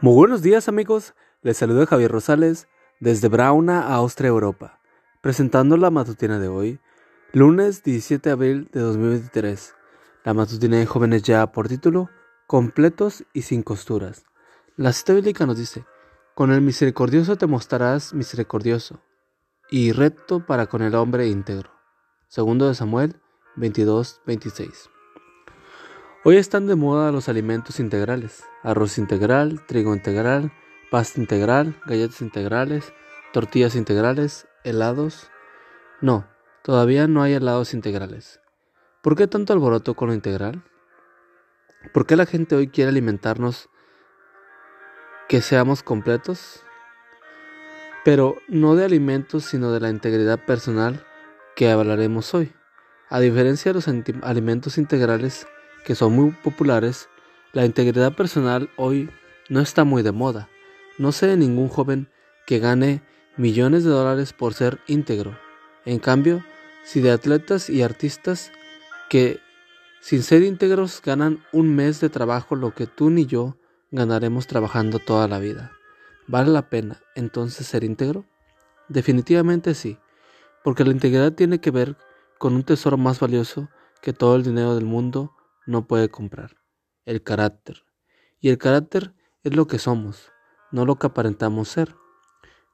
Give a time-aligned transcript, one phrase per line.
[0.00, 2.66] Muy buenos días amigos, les saluda Javier Rosales
[2.98, 4.80] desde Brauna, Austria, Europa,
[5.20, 6.80] presentando la matutina de hoy,
[7.32, 9.72] lunes 17 de abril de 2023.
[10.24, 12.10] La matutina de jóvenes ya por título,
[12.48, 14.24] completos y sin costuras.
[14.76, 15.84] La cita bíblica nos dice,
[16.34, 19.00] con el misericordioso te mostrarás misericordioso
[19.70, 21.70] y recto para con el hombre íntegro.
[22.26, 23.20] Segundo de Samuel
[23.54, 24.90] 22, 26.
[26.26, 30.52] Hoy están de moda los alimentos integrales, arroz integral, trigo integral,
[30.90, 32.94] pasta integral, galletas integrales,
[33.34, 35.30] tortillas integrales, helados.
[36.00, 36.26] No,
[36.62, 38.40] todavía no hay helados integrales.
[39.02, 40.64] ¿Por qué tanto alboroto con lo integral?
[41.92, 43.68] ¿Por qué la gente hoy quiere alimentarnos
[45.28, 46.62] que seamos completos?
[48.02, 51.04] Pero no de alimentos, sino de la integridad personal
[51.54, 52.54] que hablaremos hoy.
[53.10, 53.88] A diferencia de los
[54.22, 55.46] alimentos integrales,
[55.84, 57.08] que son muy populares,
[57.52, 59.10] la integridad personal hoy
[59.48, 60.48] no está muy de moda.
[60.98, 62.08] No sé de ningún joven
[62.46, 63.02] que gane
[63.36, 65.38] millones de dólares por ser íntegro.
[65.84, 66.44] En cambio,
[66.84, 68.50] si de atletas y artistas
[69.08, 69.40] que
[70.00, 73.56] sin ser íntegros ganan un mes de trabajo lo que tú ni yo
[73.90, 75.72] ganaremos trabajando toda la vida.
[76.26, 78.24] ¿Vale la pena entonces ser íntegro?
[78.88, 79.98] Definitivamente sí,
[80.62, 81.96] porque la integridad tiene que ver
[82.38, 83.68] con un tesoro más valioso
[84.02, 85.33] que todo el dinero del mundo
[85.66, 86.56] no puede comprar,
[87.04, 87.84] el carácter.
[88.40, 90.32] Y el carácter es lo que somos,
[90.70, 91.94] no lo que aparentamos ser.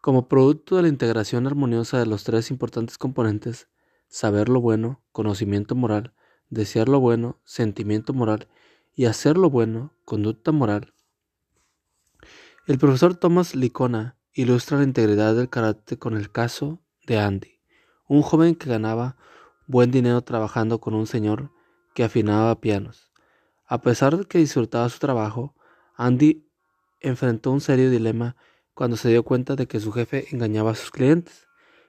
[0.00, 3.68] Como producto de la integración armoniosa de los tres importantes componentes,
[4.08, 6.14] saber lo bueno, conocimiento moral,
[6.48, 8.48] desear lo bueno, sentimiento moral,
[8.94, 10.94] y hacer lo bueno, conducta moral.
[12.66, 17.60] El profesor Thomas Licona ilustra la integridad del carácter con el caso de Andy,
[18.06, 19.16] un joven que ganaba
[19.66, 21.52] buen dinero trabajando con un señor
[21.94, 23.10] que afinaba pianos.
[23.66, 25.54] A pesar de que disfrutaba su trabajo,
[25.96, 26.44] Andy
[27.00, 28.36] enfrentó un serio dilema
[28.74, 31.46] cuando se dio cuenta de que su jefe engañaba a sus clientes.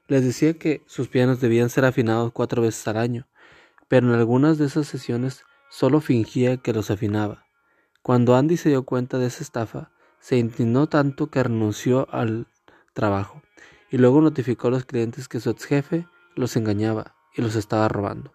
[0.07, 3.27] Les decía que sus pianos debían ser afinados cuatro veces al año,
[3.87, 7.45] pero en algunas de esas sesiones solo fingía que los afinaba.
[8.01, 12.47] Cuando Andy se dio cuenta de esa estafa, se indignó tanto que renunció al
[12.93, 13.41] trabajo
[13.89, 17.87] y luego notificó a los clientes que su ex jefe los engañaba y los estaba
[17.87, 18.33] robando.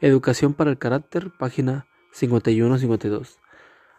[0.00, 3.38] Educación para el carácter, página 51-52.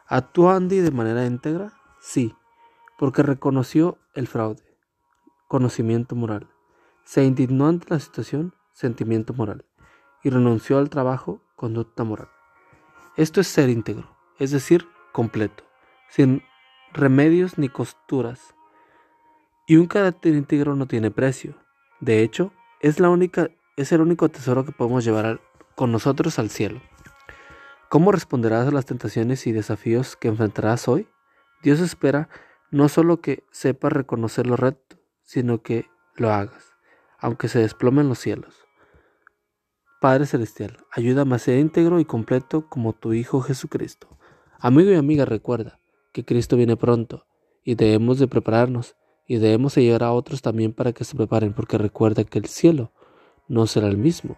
[0.08, 1.74] ¿Actuó Andy de manera íntegra?
[2.00, 2.34] Sí,
[2.98, 4.64] porque reconoció el fraude,
[5.50, 6.48] conocimiento moral.
[7.04, 9.66] Se indignó ante la situación, sentimiento moral.
[10.24, 12.30] Y renunció al trabajo, conducta moral.
[13.18, 15.66] Esto es ser íntegro, es decir, completo,
[16.08, 16.44] sin
[16.94, 18.56] remedios ni costuras.
[19.68, 21.56] Y un carácter íntegro no tiene precio.
[22.00, 25.42] De hecho, es, la única, es el único tesoro que podemos llevar al,
[25.80, 26.82] con nosotros al cielo.
[27.88, 31.08] ¿Cómo responderás a las tentaciones y desafíos que enfrentarás hoy?
[31.64, 32.28] Dios espera
[32.70, 35.86] no solo que sepas reconocer lo recto, sino que
[36.18, 36.74] lo hagas,
[37.18, 38.68] aunque se desplomen los cielos.
[40.02, 44.20] Padre Celestial, ayúdame a ser íntegro y completo como tu Hijo Jesucristo.
[44.60, 45.80] Amigo y amiga, recuerda
[46.12, 47.26] que Cristo viene pronto
[47.64, 51.54] y debemos de prepararnos y debemos de llegar a otros también para que se preparen,
[51.54, 52.92] porque recuerda que el cielo
[53.48, 54.38] no será el mismo